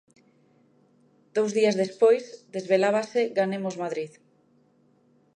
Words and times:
Dous 1.35 1.51
días 1.57 1.79
despois, 1.83 2.23
desvelábase 2.55 3.21
Ganemos 3.39 3.75
Madrid. 3.83 4.11